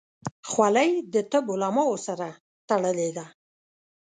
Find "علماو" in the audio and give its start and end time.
1.53-1.93